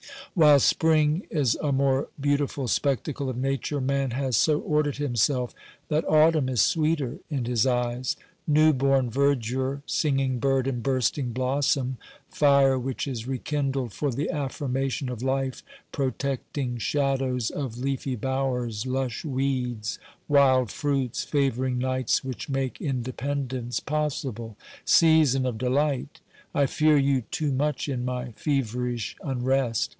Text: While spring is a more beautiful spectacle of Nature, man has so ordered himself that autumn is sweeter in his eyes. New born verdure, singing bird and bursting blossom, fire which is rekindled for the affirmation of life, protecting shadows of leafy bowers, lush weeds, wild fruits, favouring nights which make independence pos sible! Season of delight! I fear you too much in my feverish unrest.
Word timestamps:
While 0.33 0.59
spring 0.61 1.27
is 1.29 1.55
a 1.61 1.71
more 1.73 2.07
beautiful 2.19 2.67
spectacle 2.69 3.29
of 3.29 3.35
Nature, 3.37 3.79
man 3.81 4.11
has 4.11 4.35
so 4.37 4.59
ordered 4.61 4.95
himself 4.97 5.53
that 5.89 6.07
autumn 6.09 6.47
is 6.49 6.61
sweeter 6.61 7.19
in 7.29 7.43
his 7.45 7.67
eyes. 7.67 8.15
New 8.47 8.71
born 8.73 9.09
verdure, 9.11 9.81
singing 9.85 10.39
bird 10.39 10.65
and 10.67 10.81
bursting 10.81 11.33
blossom, 11.33 11.97
fire 12.29 12.79
which 12.79 13.07
is 13.07 13.27
rekindled 13.27 13.91
for 13.93 14.09
the 14.09 14.29
affirmation 14.31 15.09
of 15.09 15.21
life, 15.21 15.61
protecting 15.91 16.77
shadows 16.77 17.49
of 17.51 17.77
leafy 17.77 18.15
bowers, 18.15 18.87
lush 18.87 19.23
weeds, 19.25 19.99
wild 20.29 20.71
fruits, 20.71 21.23
favouring 21.25 21.77
nights 21.77 22.23
which 22.23 22.47
make 22.49 22.81
independence 22.81 23.79
pos 23.81 24.23
sible! 24.23 24.55
Season 24.85 25.45
of 25.45 25.57
delight! 25.59 26.21
I 26.55 26.65
fear 26.67 26.97
you 26.97 27.21
too 27.29 27.51
much 27.51 27.87
in 27.89 28.03
my 28.05 28.31
feverish 28.31 29.15
unrest. 29.21 29.89